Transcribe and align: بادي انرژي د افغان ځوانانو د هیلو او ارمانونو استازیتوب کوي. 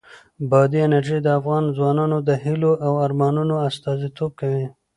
بادي 0.49 0.79
انرژي 0.87 1.17
د 1.23 1.27
افغان 1.39 1.63
ځوانانو 1.77 2.17
د 2.27 2.29
هیلو 2.43 2.71
او 2.85 2.93
ارمانونو 3.05 3.55
استازیتوب 3.67 4.31
کوي. 4.41 4.65